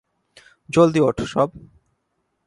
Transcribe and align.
জলদি 0.69 0.99
ওঠ, 0.99 1.17
সব। 1.23 1.49